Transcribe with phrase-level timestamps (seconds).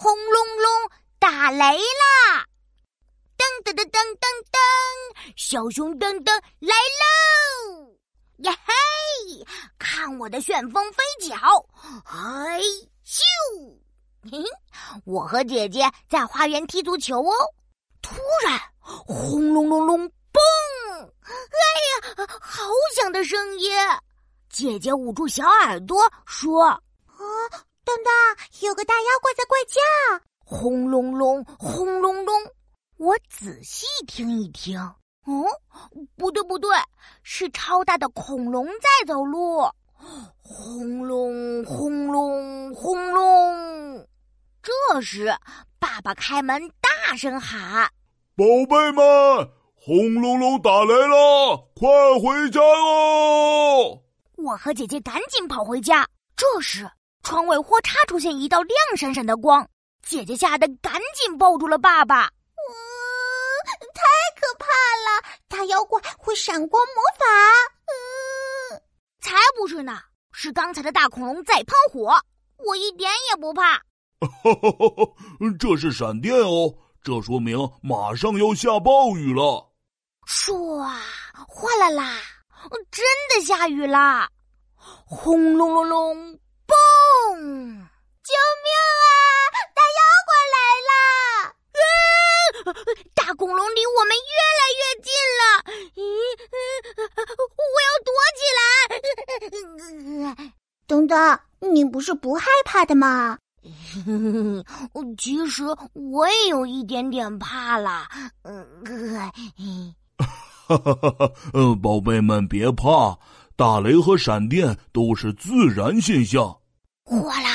[0.00, 2.46] 轰隆隆，打雷啦！
[3.36, 4.56] 噔噔噔噔噔噔，
[5.36, 7.98] 小熊噔噔来喽！
[8.36, 8.72] 呀嘿，
[9.76, 11.34] 看我的旋风飞脚！
[12.04, 12.60] 哎
[13.04, 13.20] 咻！
[14.30, 14.44] 嘿，
[15.04, 17.32] 我和姐姐在花园踢足球哦。
[18.00, 18.14] 突
[18.46, 20.40] 然，轰隆隆隆，嘣！
[21.24, 22.62] 哎呀，好
[22.94, 23.76] 响的声音！
[24.48, 26.80] 姐姐捂住小耳朵说：“啊，
[27.88, 28.12] 等等，
[28.68, 29.80] 有个大妖怪在怪叫！”
[30.44, 32.34] 轰隆隆，轰隆隆！
[32.98, 34.78] 我仔细听一听，
[35.24, 35.46] 哦，
[36.14, 36.76] 不对不对，
[37.22, 39.62] 是超大的恐龙在走路。
[40.42, 44.06] 轰隆轰隆轰隆！
[44.62, 45.34] 这时，
[45.78, 47.90] 爸爸开门，大声喊
[48.36, 51.88] ：“宝贝们，轰隆隆打雷了，快
[52.20, 54.02] 回家哦！”
[54.36, 56.06] 我和姐姐赶紧跑回家。
[56.36, 56.88] 这时，
[57.28, 59.68] 窗外豁嚓出现一道亮闪闪的光，
[60.02, 62.24] 姐姐吓得赶紧抱住了爸爸。
[62.24, 62.72] 嗯，
[63.92, 64.00] 太
[64.40, 65.38] 可怕了！
[65.46, 67.26] 大妖怪会闪光魔法。
[68.72, 68.80] 嗯，
[69.20, 70.00] 才不是呢，
[70.32, 72.18] 是刚才的大恐龙在喷火，
[72.66, 73.74] 我一点也不怕。
[73.74, 75.12] 哈哈哈哈
[75.58, 79.70] 这是闪电哦，这说明马上要下暴雨了。
[80.26, 80.82] 唰，
[81.46, 82.16] 哗啦啦。
[82.90, 83.04] 真
[83.34, 84.30] 的下雨啦！
[84.78, 86.38] 轰隆隆隆，
[88.28, 88.68] 救命
[89.00, 89.08] 啊！
[89.74, 90.92] 大妖怪来了！
[93.14, 95.08] 大恐龙离我们越来越近
[95.40, 95.42] 了。
[95.96, 95.98] 咦，
[97.56, 98.40] 我要躲起
[100.36, 100.44] 来！
[100.86, 101.40] 等等，
[101.72, 103.38] 你不是不害怕的吗？
[105.16, 108.06] 其实我也有一点点怕啦。
[108.42, 109.94] 嗯。
[110.68, 113.18] 哈哈哈哈嗯，宝贝们别怕，
[113.56, 116.54] 打雷和闪电都是自然现象。
[117.04, 117.47] 哗啦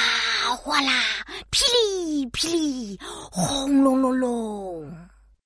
[0.56, 0.92] 哗啦，
[1.52, 3.00] 霹雳霹雳，
[3.32, 4.92] 轰隆隆隆。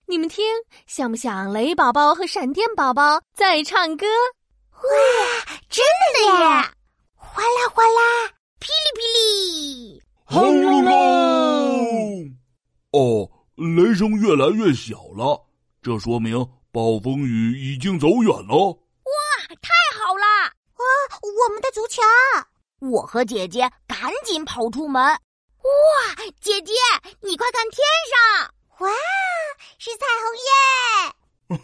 [0.05, 0.45] 你们听，
[0.86, 4.05] 像不像雷宝宝和闪电宝宝在唱歌？
[4.73, 4.79] 哇，
[5.69, 6.29] 真的耶！
[7.16, 12.35] 哗啦哗啦，噼里噼里，轰隆隆。
[12.91, 15.46] 哦，雷声越来越小了，
[15.81, 16.47] 这说明。
[16.69, 19.12] 暴风雨已经走远了，哇，
[19.62, 20.51] 太好了！
[20.75, 20.85] 哇，
[21.23, 22.01] 我们的足球！
[22.79, 23.67] 我和姐姐
[24.00, 25.02] 赶紧跑出门。
[25.02, 25.18] 哇，
[26.40, 26.72] 姐姐，
[27.22, 27.80] 你快看天
[28.12, 28.53] 上！
[28.78, 28.88] 哇，
[29.80, 30.52] 是彩虹耶！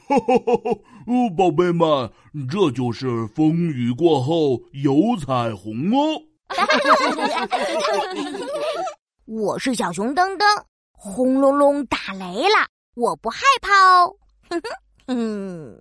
[1.05, 2.11] 哦，宝贝们，
[2.49, 6.19] 这就是风雨过后有彩虹哦！
[9.25, 10.43] 我是小熊噔噔，
[10.91, 12.65] 轰隆隆打雷了，
[12.95, 14.17] 我不害怕哦。
[14.49, 14.69] 哼哼。
[15.05, 15.79] 嗯。